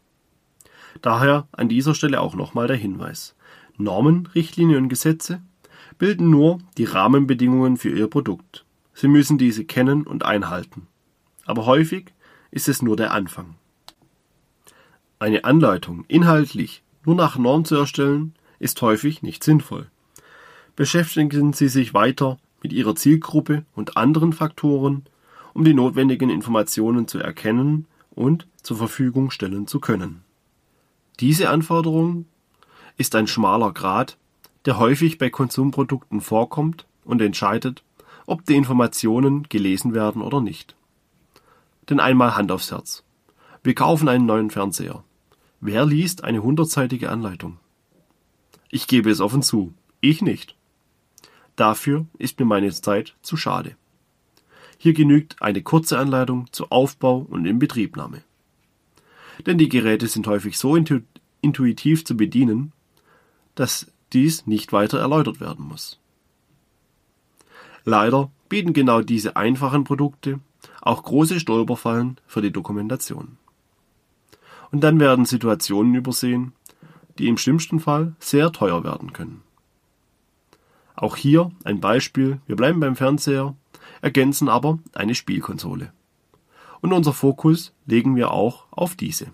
Daher 1.02 1.48
an 1.52 1.70
dieser 1.70 1.96
Stelle 1.96 2.22
auch 2.22 2.36
nochmal 2.36 2.68
der 2.68 2.78
Hinweis. 2.78 3.36
Normen, 3.78 4.28
Richtlinien 4.36 4.84
und 4.84 4.90
Gesetze 4.90 5.42
bilden 5.98 6.30
nur 6.30 6.60
die 6.78 6.86
Rahmenbedingungen 6.86 7.78
für 7.78 7.90
Ihr 7.90 8.08
Produkt. 8.08 8.66
Sie 8.94 9.08
müssen 9.08 9.38
diese 9.38 9.66
kennen 9.66 10.04
und 10.04 10.24
einhalten. 10.24 10.88
Aber 11.46 11.66
häufig 11.66 12.14
ist 12.52 12.70
es 12.70 12.82
nur 12.82 12.96
der 12.96 13.12
Anfang. 13.12 13.56
Eine 15.20 15.44
Anleitung 15.46 16.06
inhaltlich 16.08 16.84
nur 17.06 17.16
nach 17.16 17.38
Norm 17.38 17.66
zu 17.66 17.76
erstellen, 17.76 18.34
ist 18.60 18.82
häufig 18.82 19.24
nicht 19.24 19.44
sinnvoll. 19.44 19.90
Beschäftigen 20.76 21.54
Sie 21.54 21.68
sich 21.68 21.94
weiter 21.94 22.38
mit 22.62 22.72
Ihrer 22.72 22.96
Zielgruppe 22.96 23.66
und 23.76 23.98
anderen 23.98 24.34
Faktoren, 24.34 25.04
um 25.54 25.64
die 25.64 25.74
notwendigen 25.74 26.30
Informationen 26.30 27.08
zu 27.08 27.20
erkennen 27.20 27.86
und 28.12 28.48
zur 28.62 28.78
Verfügung 28.78 29.32
stellen 29.32 29.68
zu 29.68 29.80
können. 29.80 30.24
Diese 31.20 31.50
Anforderung 31.50 32.26
ist 32.98 33.16
ein 33.16 33.28
schmaler 33.28 33.72
Grat, 33.72 34.18
der 34.66 34.80
häufig 34.80 35.18
bei 35.18 35.30
Konsumprodukten 35.30 36.22
vorkommt 36.22 36.86
und 37.04 37.22
entscheidet, 37.22 37.84
ob 38.26 38.46
die 38.46 38.56
Informationen 38.56 39.44
gelesen 39.50 39.94
werden 39.94 40.22
oder 40.22 40.42
nicht. 40.42 40.76
Denn 41.90 42.00
einmal 42.00 42.36
Hand 42.36 42.52
aufs 42.52 42.72
Herz. 42.72 43.04
Wir 43.64 43.76
kaufen 43.76 44.08
einen 44.08 44.26
neuen 44.26 44.50
Fernseher. 44.50 45.04
Wer 45.60 45.86
liest 45.86 46.24
eine 46.24 46.44
hundertseitige 46.44 47.10
Anleitung? 47.10 47.58
Ich 48.70 48.88
gebe 48.88 49.10
es 49.10 49.22
offen 49.22 49.42
zu, 49.42 49.74
ich 50.02 50.22
nicht. 50.22 50.56
Dafür 51.56 52.06
ist 52.18 52.40
mir 52.40 52.46
meine 52.46 52.72
Zeit 52.72 53.16
zu 53.22 53.38
schade. 53.38 53.76
Hier 54.84 54.92
genügt 54.92 55.42
eine 55.42 55.62
kurze 55.62 55.98
Anleitung 55.98 56.52
zu 56.52 56.70
Aufbau 56.70 57.26
und 57.30 57.46
Inbetriebnahme. 57.46 58.22
Denn 59.46 59.58
die 59.58 59.70
Geräte 59.70 60.08
sind 60.08 60.28
häufig 60.28 60.58
so 60.58 60.76
intuitiv 60.76 62.04
zu 62.04 62.18
bedienen, 62.18 62.74
dass 63.56 63.90
dies 64.12 64.46
nicht 64.46 64.74
weiter 64.74 65.00
erläutert 65.00 65.40
werden 65.40 65.66
muss. 65.66 66.02
Leider 67.86 68.30
bieten 68.50 68.74
genau 68.74 69.00
diese 69.00 69.38
einfachen 69.38 69.86
Produkte 69.86 70.42
auch 70.82 71.02
große 71.02 71.40
Stolperfallen 71.40 72.18
für 72.28 72.42
die 72.42 72.52
Dokumentation. 72.52 73.38
Und 74.70 74.84
dann 74.84 75.00
werden 75.00 75.24
Situationen 75.24 75.96
übersehen, 75.96 76.52
die 77.20 77.30
im 77.30 77.38
schlimmsten 77.38 77.80
Fall 77.80 78.18
sehr 78.20 78.52
teuer 78.52 78.84
werden 78.84 79.14
können. 79.14 79.44
Auch 80.98 81.16
hier 81.16 81.54
ein 81.64 81.80
Beispiel, 81.80 82.42
wir 82.48 82.58
bleiben 82.58 82.82
beim 82.82 82.98
Fernseher, 82.98 83.56
ergänzen 84.04 84.50
aber 84.50 84.80
eine 84.94 85.16
Spielkonsole. 85.16 85.94
Und 86.82 86.92
unser 86.92 87.14
Fokus 87.14 87.74
legen 87.86 88.18
wir 88.18 88.32
auch 88.32 88.66
auf 88.70 88.96
diese. 88.96 89.28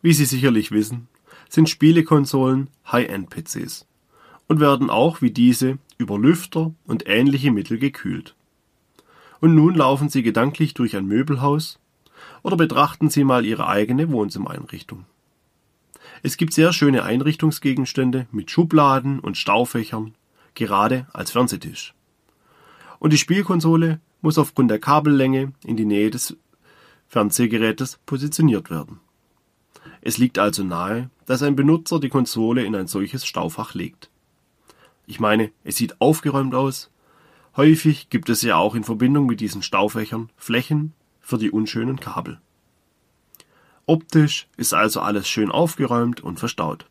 Wie 0.00 0.14
Sie 0.14 0.24
sicherlich 0.24 0.70
wissen, 0.70 1.08
sind 1.50 1.68
Spielekonsolen 1.68 2.70
High-End-PCs 2.90 3.86
und 4.48 4.60
werden 4.60 4.88
auch 4.88 5.20
wie 5.20 5.30
diese 5.30 5.76
über 5.98 6.18
Lüfter 6.18 6.72
und 6.86 7.06
ähnliche 7.06 7.50
Mittel 7.50 7.78
gekühlt. 7.78 8.34
Und 9.40 9.54
nun 9.54 9.74
laufen 9.74 10.08
Sie 10.08 10.22
gedanklich 10.22 10.72
durch 10.72 10.96
ein 10.96 11.06
Möbelhaus 11.06 11.78
oder 12.42 12.56
betrachten 12.56 13.10
Sie 13.10 13.24
mal 13.24 13.44
Ihre 13.44 13.68
eigene 13.68 14.10
Wohnzimmereinrichtung. 14.10 15.04
Es 16.22 16.38
gibt 16.38 16.54
sehr 16.54 16.72
schöne 16.72 17.02
Einrichtungsgegenstände 17.02 18.26
mit 18.32 18.50
Schubladen 18.50 19.20
und 19.20 19.36
Staufächern, 19.36 20.14
gerade 20.54 21.06
als 21.12 21.32
Fernsehtisch. 21.32 21.92
Und 22.98 23.12
die 23.12 23.18
Spielkonsole 23.18 24.00
muss 24.20 24.38
aufgrund 24.38 24.70
der 24.70 24.78
Kabellänge 24.78 25.52
in 25.64 25.76
die 25.76 25.84
Nähe 25.84 26.10
des 26.10 26.36
Fernsehgerätes 27.08 27.98
positioniert 28.06 28.70
werden. 28.70 29.00
Es 30.00 30.18
liegt 30.18 30.38
also 30.38 30.64
nahe, 30.64 31.10
dass 31.24 31.42
ein 31.42 31.56
Benutzer 31.56 32.00
die 32.00 32.08
Konsole 32.08 32.64
in 32.64 32.74
ein 32.74 32.86
solches 32.86 33.26
Staufach 33.26 33.74
legt. 33.74 34.10
Ich 35.06 35.20
meine, 35.20 35.50
es 35.64 35.76
sieht 35.76 36.00
aufgeräumt 36.00 36.54
aus. 36.54 36.90
Häufig 37.56 38.10
gibt 38.10 38.28
es 38.28 38.42
ja 38.42 38.56
auch 38.56 38.74
in 38.74 38.84
Verbindung 38.84 39.26
mit 39.26 39.40
diesen 39.40 39.62
Staufächern 39.62 40.30
Flächen 40.36 40.92
für 41.20 41.38
die 41.38 41.50
unschönen 41.50 41.98
Kabel. 41.98 42.40
Optisch 43.86 44.48
ist 44.56 44.74
also 44.74 45.00
alles 45.00 45.28
schön 45.28 45.50
aufgeräumt 45.50 46.20
und 46.20 46.38
verstaut. 46.38 46.86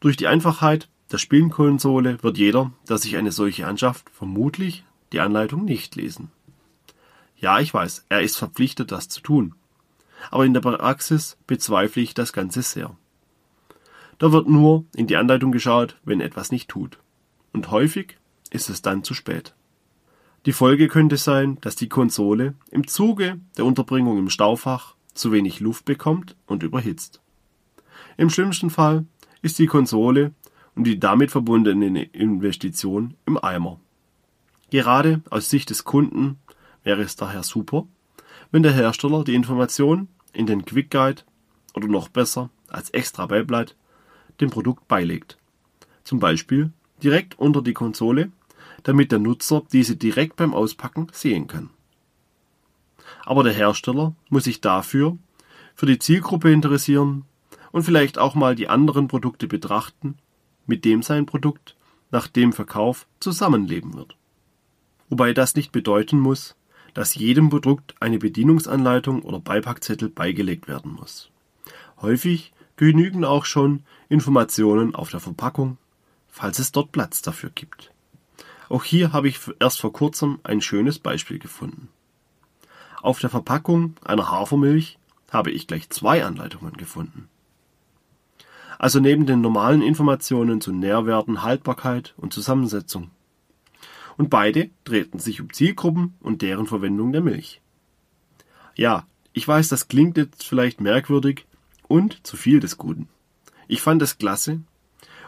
Durch 0.00 0.16
die 0.16 0.26
Einfachheit 0.26 0.88
der 1.12 1.18
Spielkonsole 1.18 2.22
wird 2.22 2.38
jeder, 2.38 2.72
der 2.88 2.96
sich 2.96 3.16
eine 3.16 3.32
solche 3.32 3.66
anschafft, 3.66 4.08
vermutlich 4.10 4.84
die 5.12 5.20
Anleitung 5.20 5.64
nicht 5.64 5.94
lesen. 5.94 6.30
Ja, 7.36 7.60
ich 7.60 7.74
weiß, 7.74 8.06
er 8.08 8.22
ist 8.22 8.38
verpflichtet, 8.38 8.92
das 8.92 9.08
zu 9.08 9.20
tun. 9.20 9.54
Aber 10.30 10.46
in 10.46 10.54
der 10.54 10.60
Praxis 10.60 11.36
bezweifle 11.46 12.02
ich 12.02 12.14
das 12.14 12.32
Ganze 12.32 12.62
sehr. 12.62 12.96
Da 14.18 14.32
wird 14.32 14.48
nur 14.48 14.86
in 14.94 15.06
die 15.06 15.16
Anleitung 15.16 15.52
geschaut, 15.52 15.98
wenn 16.04 16.20
etwas 16.20 16.50
nicht 16.50 16.68
tut. 16.68 16.98
Und 17.52 17.70
häufig 17.70 18.16
ist 18.50 18.70
es 18.70 18.80
dann 18.80 19.04
zu 19.04 19.12
spät. 19.14 19.54
Die 20.46 20.52
Folge 20.52 20.88
könnte 20.88 21.16
sein, 21.16 21.58
dass 21.60 21.76
die 21.76 21.88
Konsole 21.88 22.54
im 22.70 22.86
Zuge 22.86 23.38
der 23.58 23.64
Unterbringung 23.64 24.18
im 24.18 24.30
Staufach 24.30 24.94
zu 25.12 25.30
wenig 25.30 25.60
Luft 25.60 25.84
bekommt 25.84 26.36
und 26.46 26.62
überhitzt. 26.62 27.20
Im 28.16 28.30
schlimmsten 28.30 28.70
Fall 28.70 29.04
ist 29.42 29.58
die 29.58 29.66
Konsole 29.66 30.32
und 30.74 30.84
die 30.84 30.98
damit 30.98 31.30
verbundene 31.30 32.04
Investition 32.04 33.14
im 33.26 33.42
Eimer. 33.42 33.78
Gerade 34.70 35.20
aus 35.30 35.50
Sicht 35.50 35.70
des 35.70 35.84
Kunden 35.84 36.38
wäre 36.82 37.02
es 37.02 37.16
daher 37.16 37.42
super, 37.42 37.86
wenn 38.50 38.62
der 38.62 38.72
Hersteller 38.72 39.24
die 39.24 39.34
Information 39.34 40.08
in 40.32 40.46
den 40.46 40.64
Quick 40.64 40.90
Guide 40.90 41.22
oder 41.74 41.88
noch 41.88 42.08
besser 42.08 42.50
als 42.68 42.90
extra 42.90 43.26
Beiblatt 43.26 43.76
dem 44.40 44.50
Produkt 44.50 44.88
beilegt. 44.88 45.38
Zum 46.04 46.18
Beispiel 46.18 46.72
direkt 47.02 47.38
unter 47.38 47.62
die 47.62 47.74
Konsole, 47.74 48.32
damit 48.82 49.12
der 49.12 49.18
Nutzer 49.18 49.62
diese 49.72 49.96
direkt 49.96 50.36
beim 50.36 50.54
Auspacken 50.54 51.08
sehen 51.12 51.46
kann. 51.46 51.70
Aber 53.24 53.44
der 53.44 53.52
Hersteller 53.52 54.14
muss 54.30 54.44
sich 54.44 54.60
dafür 54.60 55.16
für 55.74 55.86
die 55.86 55.98
Zielgruppe 55.98 56.52
interessieren 56.52 57.24
und 57.70 57.84
vielleicht 57.84 58.18
auch 58.18 58.34
mal 58.34 58.54
die 58.54 58.68
anderen 58.68 59.08
Produkte 59.08 59.46
betrachten, 59.46 60.16
mit 60.66 60.84
dem 60.84 61.02
sein 61.02 61.26
Produkt 61.26 61.76
nach 62.10 62.28
dem 62.28 62.52
Verkauf 62.52 63.06
zusammenleben 63.20 63.94
wird. 63.94 64.16
Wobei 65.08 65.32
das 65.32 65.54
nicht 65.54 65.72
bedeuten 65.72 66.20
muss, 66.20 66.56
dass 66.94 67.14
jedem 67.14 67.50
Produkt 67.50 67.94
eine 68.00 68.18
Bedienungsanleitung 68.18 69.22
oder 69.22 69.40
Beipackzettel 69.40 70.08
beigelegt 70.08 70.68
werden 70.68 70.92
muss. 70.92 71.30
Häufig 72.00 72.52
genügen 72.76 73.24
auch 73.24 73.44
schon 73.44 73.82
Informationen 74.08 74.94
auf 74.94 75.10
der 75.10 75.20
Verpackung, 75.20 75.78
falls 76.28 76.58
es 76.58 76.72
dort 76.72 76.92
Platz 76.92 77.22
dafür 77.22 77.50
gibt. 77.54 77.92
Auch 78.68 78.84
hier 78.84 79.12
habe 79.12 79.28
ich 79.28 79.38
erst 79.60 79.80
vor 79.80 79.92
kurzem 79.92 80.38
ein 80.44 80.60
schönes 80.60 80.98
Beispiel 80.98 81.38
gefunden. 81.38 81.88
Auf 83.02 83.18
der 83.18 83.30
Verpackung 83.30 83.96
einer 84.04 84.30
Hafermilch 84.30 84.98
habe 85.30 85.50
ich 85.50 85.66
gleich 85.66 85.90
zwei 85.90 86.24
Anleitungen 86.24 86.76
gefunden. 86.76 87.28
Also 88.82 88.98
neben 88.98 89.26
den 89.26 89.40
normalen 89.40 89.80
Informationen 89.80 90.60
zu 90.60 90.72
Nährwerten, 90.72 91.44
Haltbarkeit 91.44 92.14
und 92.16 92.32
Zusammensetzung. 92.32 93.12
Und 94.16 94.28
beide 94.28 94.70
drehten 94.82 95.20
sich 95.20 95.40
um 95.40 95.52
Zielgruppen 95.52 96.14
und 96.18 96.42
deren 96.42 96.66
Verwendung 96.66 97.12
der 97.12 97.20
Milch. 97.20 97.60
Ja, 98.74 99.06
ich 99.32 99.46
weiß, 99.46 99.68
das 99.68 99.86
klingt 99.86 100.16
jetzt 100.16 100.44
vielleicht 100.44 100.80
merkwürdig 100.80 101.46
und 101.86 102.26
zu 102.26 102.36
viel 102.36 102.58
des 102.58 102.76
Guten. 102.76 103.08
Ich 103.68 103.80
fand 103.80 104.02
es 104.02 104.18
klasse 104.18 104.62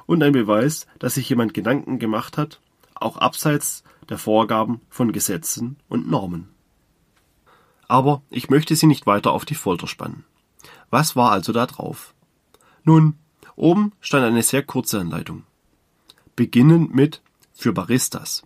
und 0.05 0.21
ein 0.25 0.33
Beweis, 0.33 0.89
dass 0.99 1.15
sich 1.15 1.29
jemand 1.29 1.55
Gedanken 1.55 2.01
gemacht 2.01 2.37
hat, 2.37 2.61
auch 2.97 3.19
abseits 3.19 3.85
der 4.09 4.19
Vorgaben 4.19 4.81
von 4.91 5.13
Gesetzen 5.13 5.77
und 5.89 6.11
Normen. 6.11 6.49
Aber 7.87 8.21
ich 8.31 8.51
möchte 8.51 8.75
Sie 8.75 8.89
nicht 8.89 9.07
weiter 9.07 9.31
auf 9.31 9.45
die 9.45 9.55
Folter 9.55 9.87
spannen. 9.87 10.25
Was 10.91 11.15
war 11.15 11.31
also 11.31 11.53
da 11.53 11.67
drauf? 11.67 12.15
Nun, 12.83 13.17
oben 13.57 13.93
stand 14.01 14.25
eine 14.25 14.43
sehr 14.43 14.63
kurze 14.63 15.01
Anleitung. 15.01 15.45
Beginnend 16.37 16.95
mit 16.95 17.23
für 17.53 17.73
Baristas. 17.73 18.43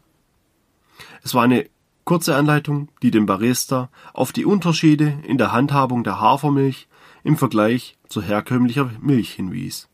Es 1.22 1.34
war 1.34 1.42
eine 1.44 1.68
kurze 2.04 2.36
Anleitung, 2.36 2.88
die 3.02 3.10
dem 3.10 3.26
Barista 3.26 3.90
auf 4.12 4.32
die 4.32 4.44
Unterschiede 4.44 5.18
in 5.24 5.38
der 5.38 5.52
Handhabung 5.52 6.04
der 6.04 6.20
Hafermilch 6.20 6.88
im 7.24 7.36
Vergleich 7.36 7.96
zu 8.08 8.22
herkömmlicher 8.22 8.90
Milch 9.00 9.32
hinwies, 9.32 9.88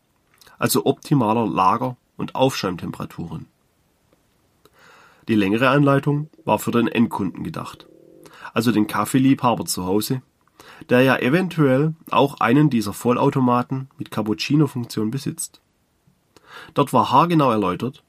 also 0.57 0.85
optimaler 0.85 1.47
Lager- 1.47 1.97
und 2.17 2.35
Aufschäumtemperaturen. 2.35 3.47
Die 5.27 5.35
längere 5.35 5.69
Anleitung 5.69 6.29
war 6.43 6.59
für 6.59 6.71
den 6.71 6.87
Endkunden 6.87 7.43
gedacht 7.43 7.87
also 8.55 8.71
den 8.71 8.87
Kaffeeliebhaber 8.87 9.65
zu 9.65 9.85
Hause, 9.85 10.21
der 10.89 11.01
ja 11.01 11.17
eventuell 11.17 11.93
auch 12.11 12.39
einen 12.39 12.69
dieser 12.69 12.93
Vollautomaten 12.93 13.89
mit 13.97 14.11
Cappuccino-Funktion 14.11 15.11
besitzt. 15.11 15.61
Dort 16.73 16.93
war 16.93 17.11
haargenau 17.11 17.51
erläutert, 17.51 18.03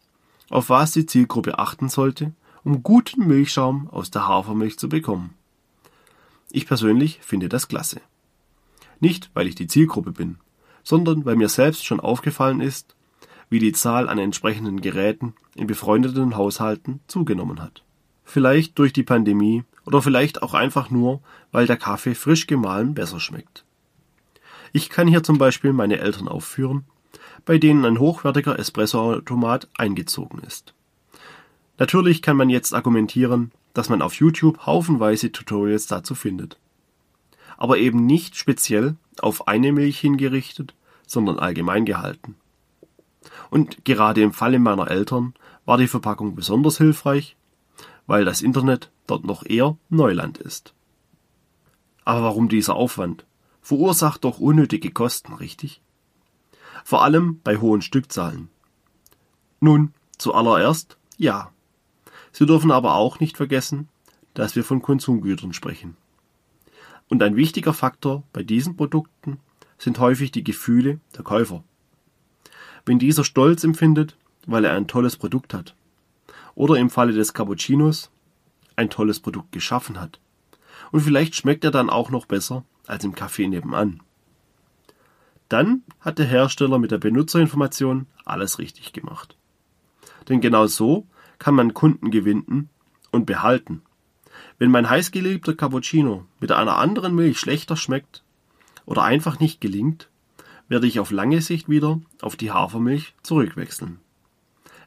auf 0.50 0.70
was 0.70 0.92
die 0.92 1.06
Zielgruppe 1.06 1.58
achten 1.58 1.88
sollte, 1.88 2.32
um 2.64 2.82
guten 2.82 3.26
Milchschaum 3.26 3.88
aus 3.90 4.10
der 4.10 4.26
Hafermilch 4.26 4.78
zu 4.78 4.88
bekommen. 4.88 5.34
Ich 6.50 6.66
persönlich 6.66 7.20
finde 7.22 7.48
das 7.48 7.68
klasse. 7.68 8.00
Nicht, 9.00 9.30
weil 9.34 9.46
ich 9.46 9.54
die 9.54 9.66
Zielgruppe 9.66 10.12
bin, 10.12 10.38
sondern 10.82 11.24
weil 11.24 11.36
mir 11.36 11.48
selbst 11.48 11.84
schon 11.84 12.00
aufgefallen 12.00 12.60
ist, 12.60 12.94
wie 13.50 13.58
die 13.58 13.72
Zahl 13.72 14.08
an 14.08 14.18
entsprechenden 14.18 14.80
Geräten 14.80 15.34
in 15.54 15.66
befreundeten 15.66 16.36
Haushalten 16.36 17.00
zugenommen 17.06 17.60
hat. 17.60 17.82
Vielleicht 18.24 18.78
durch 18.78 18.92
die 18.92 19.04
Pandemie 19.04 19.64
oder 19.86 20.02
vielleicht 20.02 20.42
auch 20.42 20.52
einfach 20.52 20.90
nur, 20.90 21.20
weil 21.52 21.66
der 21.66 21.76
Kaffee 21.78 22.14
frisch 22.14 22.46
gemahlen 22.46 22.92
besser 22.92 23.20
schmeckt. 23.20 23.64
Ich 24.72 24.90
kann 24.90 25.08
hier 25.08 25.22
zum 25.22 25.38
Beispiel 25.38 25.72
meine 25.72 25.98
Eltern 25.98 26.28
aufführen, 26.28 26.84
bei 27.46 27.56
denen 27.56 27.84
ein 27.84 27.98
hochwertiger 27.98 28.58
Espressoautomat 28.58 29.68
eingezogen 29.78 30.40
ist. 30.40 30.74
Natürlich 31.78 32.20
kann 32.20 32.36
man 32.36 32.50
jetzt 32.50 32.74
argumentieren, 32.74 33.52
dass 33.74 33.88
man 33.88 34.02
auf 34.02 34.14
YouTube 34.14 34.66
haufenweise 34.66 35.30
Tutorials 35.30 35.86
dazu 35.86 36.14
findet. 36.14 36.58
Aber 37.56 37.78
eben 37.78 38.04
nicht 38.04 38.36
speziell 38.36 38.96
auf 39.20 39.48
eine 39.48 39.72
Milch 39.72 39.98
hingerichtet, 40.00 40.74
sondern 41.06 41.38
allgemein 41.38 41.84
gehalten. 41.84 42.34
Und 43.50 43.84
gerade 43.84 44.22
im 44.22 44.32
Falle 44.32 44.58
meiner 44.58 44.90
Eltern 44.90 45.34
war 45.64 45.78
die 45.78 45.88
Verpackung 45.88 46.34
besonders 46.34 46.78
hilfreich, 46.78 47.36
weil 48.06 48.24
das 48.24 48.42
Internet 48.42 48.90
dort 49.06 49.24
noch 49.24 49.44
eher 49.44 49.76
Neuland 49.88 50.38
ist. 50.38 50.74
Aber 52.04 52.22
warum 52.22 52.48
dieser 52.48 52.76
Aufwand? 52.76 53.26
Verursacht 53.60 54.24
doch 54.24 54.38
unnötige 54.38 54.90
Kosten, 54.92 55.32
richtig? 55.32 55.80
Vor 56.84 57.02
allem 57.02 57.40
bei 57.42 57.56
hohen 57.56 57.82
Stückzahlen. 57.82 58.48
Nun, 59.60 59.92
zuallererst 60.18 60.98
ja. 61.16 61.50
Sie 62.30 62.46
dürfen 62.46 62.70
aber 62.70 62.94
auch 62.94 63.18
nicht 63.18 63.36
vergessen, 63.36 63.88
dass 64.34 64.54
wir 64.54 64.62
von 64.62 64.82
Konsumgütern 64.82 65.52
sprechen. 65.52 65.96
Und 67.08 67.22
ein 67.22 67.36
wichtiger 67.36 67.72
Faktor 67.72 68.22
bei 68.32 68.42
diesen 68.42 68.76
Produkten 68.76 69.38
sind 69.78 69.98
häufig 69.98 70.30
die 70.30 70.44
Gefühle 70.44 71.00
der 71.16 71.24
Käufer. 71.24 71.64
Wenn 72.84 72.98
dieser 72.98 73.24
Stolz 73.24 73.64
empfindet, 73.64 74.16
weil 74.46 74.64
er 74.64 74.74
ein 74.74 74.86
tolles 74.86 75.16
Produkt 75.16 75.54
hat, 75.54 75.74
oder 76.54 76.76
im 76.76 76.90
Falle 76.90 77.12
des 77.12 77.34
Cappuccinos 77.34 78.10
ein 78.76 78.90
tolles 78.90 79.20
Produkt 79.20 79.52
geschaffen 79.52 80.00
hat. 80.00 80.20
Und 80.92 81.00
vielleicht 81.00 81.34
schmeckt 81.34 81.64
er 81.64 81.70
dann 81.70 81.90
auch 81.90 82.10
noch 82.10 82.26
besser 82.26 82.64
als 82.86 83.04
im 83.04 83.14
Café 83.14 83.48
nebenan. 83.48 84.02
Dann 85.48 85.82
hat 86.00 86.18
der 86.18 86.26
Hersteller 86.26 86.78
mit 86.78 86.90
der 86.90 86.98
Benutzerinformation 86.98 88.06
alles 88.24 88.58
richtig 88.58 88.92
gemacht. 88.92 89.36
Denn 90.28 90.40
genau 90.40 90.66
so 90.66 91.06
kann 91.38 91.54
man 91.54 91.74
Kunden 91.74 92.10
gewinnen 92.10 92.68
und 93.10 93.26
behalten. 93.26 93.82
Wenn 94.58 94.70
mein 94.70 94.88
heißgeliebter 94.88 95.54
Cappuccino 95.54 96.26
mit 96.40 96.52
einer 96.52 96.78
anderen 96.78 97.14
Milch 97.14 97.38
schlechter 97.38 97.76
schmeckt 97.76 98.22
oder 98.84 99.02
einfach 99.02 99.38
nicht 99.38 99.60
gelingt, 99.60 100.08
werde 100.68 100.86
ich 100.86 100.98
auf 100.98 101.10
lange 101.10 101.40
Sicht 101.40 101.68
wieder 101.68 102.00
auf 102.20 102.36
die 102.36 102.50
Hafermilch 102.50 103.14
zurückwechseln. 103.22 103.98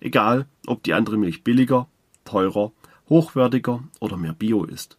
Egal, 0.02 0.48
ob 0.66 0.84
die 0.84 0.94
andere 0.94 1.18
Milch 1.18 1.44
billiger, 1.44 1.88
teurer 2.26 2.72
hochwertiger 3.10 3.84
oder 4.00 4.18
mehr 4.18 4.34
Bio 4.34 4.64
ist. 4.64 4.98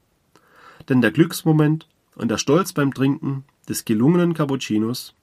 Denn 0.89 1.01
der 1.01 1.11
Glücksmoment 1.11 1.87
und 2.17 2.31
der 2.31 2.39
Stolz 2.39 2.73
beim 2.73 2.93
Trinken 2.93 3.45
des 3.69 3.85
gelungenen 3.85 4.35
Cappuccinos 4.35 5.15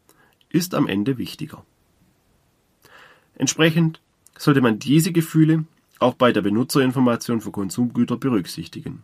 ist 0.50 0.74
am 0.74 0.88
Ende 0.88 1.18
wichtiger. 1.18 1.64
Entsprechend 3.36 4.02
sollte 4.38 4.62
man 4.62 4.80
diese 4.80 5.12
Gefühle 5.12 5.66
auch 6.00 6.14
bei 6.14 6.32
der 6.32 6.42
Benutzerinformation 6.42 7.42
für 7.42 7.52
Konsumgüter 7.52 8.18
berücksichtigen. 8.18 9.04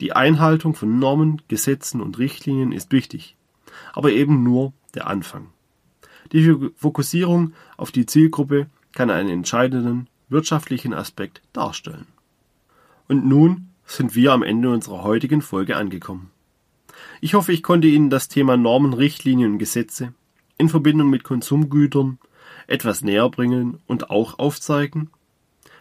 Die 0.00 0.12
Einhaltung 0.12 0.74
von 0.74 0.98
Normen, 0.98 1.42
Gesetzen 1.48 2.00
und 2.00 2.18
Richtlinien 2.18 2.72
ist 2.72 2.92
wichtig, 2.92 3.36
aber 3.92 4.10
eben 4.10 4.42
nur 4.42 4.72
der 4.94 5.06
Anfang. 5.06 5.48
Die 6.32 6.70
Fokussierung 6.76 7.52
auf 7.76 7.92
die 7.92 8.06
Zielgruppe 8.06 8.66
kann 8.92 9.10
einen 9.10 9.28
entscheidenden 9.28 10.08
wirtschaftlichen 10.28 10.94
Aspekt 10.94 11.42
darstellen. 11.52 12.06
Und 13.08 13.26
nun 13.26 13.68
sind 13.86 14.14
wir 14.14 14.32
am 14.32 14.42
Ende 14.42 14.70
unserer 14.70 15.02
heutigen 15.02 15.42
Folge 15.42 15.76
angekommen. 15.76 16.30
Ich 17.20 17.34
hoffe, 17.34 17.52
ich 17.52 17.62
konnte 17.62 17.88
Ihnen 17.88 18.10
das 18.10 18.28
Thema 18.28 18.56
Normen, 18.56 18.92
Richtlinien 18.92 19.52
und 19.52 19.58
Gesetze 19.58 20.14
in 20.58 20.68
Verbindung 20.68 21.10
mit 21.10 21.24
Konsumgütern 21.24 22.18
etwas 22.66 23.02
näher 23.02 23.28
bringen 23.28 23.78
und 23.86 24.10
auch 24.10 24.38
aufzeigen, 24.38 25.10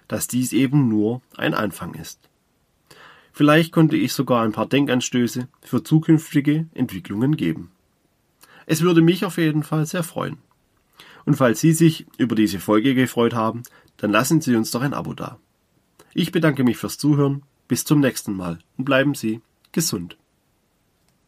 dass 0.07 0.27
dies 0.27 0.53
eben 0.53 0.89
nur 0.89 1.21
ein 1.37 1.53
Anfang 1.53 1.93
ist. 1.93 2.19
Vielleicht 3.31 3.71
konnte 3.71 3.97
ich 3.97 4.13
sogar 4.13 4.43
ein 4.43 4.51
paar 4.51 4.67
Denkanstöße 4.67 5.47
für 5.61 5.83
zukünftige 5.83 6.67
Entwicklungen 6.73 7.35
geben. 7.35 7.71
Es 8.65 8.81
würde 8.81 9.01
mich 9.01 9.25
auf 9.25 9.37
jeden 9.37 9.63
Fall 9.63 9.85
sehr 9.85 10.03
freuen. 10.03 10.37
Und 11.25 11.35
falls 11.35 11.59
Sie 11.59 11.73
sich 11.73 12.05
über 12.17 12.35
diese 12.35 12.59
Folge 12.59 12.93
gefreut 12.95 13.33
haben, 13.33 13.63
dann 13.97 14.11
lassen 14.11 14.41
Sie 14.41 14.55
uns 14.55 14.71
doch 14.71 14.81
ein 14.81 14.93
Abo 14.93 15.13
da. 15.13 15.39
Ich 16.13 16.31
bedanke 16.31 16.63
mich 16.63 16.77
fürs 16.77 16.97
Zuhören. 16.97 17.43
Bis 17.67 17.85
zum 17.85 17.99
nächsten 17.99 18.33
Mal 18.33 18.59
und 18.77 18.85
bleiben 18.85 19.15
Sie 19.15 19.41
gesund. 19.71 20.17